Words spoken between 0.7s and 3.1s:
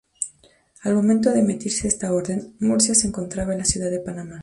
Al momento de emitirse esta orden, Murcia se